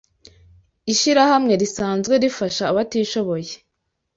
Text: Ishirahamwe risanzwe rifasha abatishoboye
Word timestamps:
Ishirahamwe 0.91 1.53
risanzwe 1.61 2.13
rifasha 2.23 2.63
abatishoboye 2.71 3.51